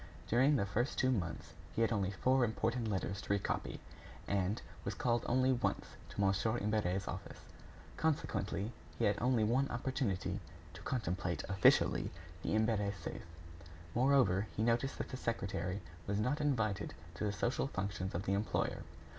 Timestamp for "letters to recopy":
2.87-3.77